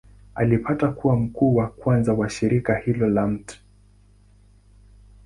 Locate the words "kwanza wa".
1.67-2.29